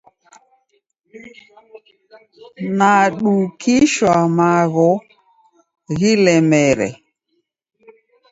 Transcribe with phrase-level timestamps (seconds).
[2.77, 4.91] Nadukishwa magho
[5.97, 6.89] ghilemere.